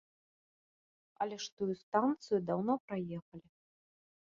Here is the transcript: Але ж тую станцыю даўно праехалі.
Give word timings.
Але 1.25 1.35
ж 1.43 1.51
тую 1.59 1.69
станцыю 1.83 2.41
даўно 2.49 2.73
праехалі. 2.89 3.47